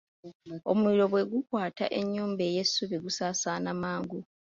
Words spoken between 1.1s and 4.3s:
bwe gukwata ennyumba ey'essubi, gusaasaana mangu.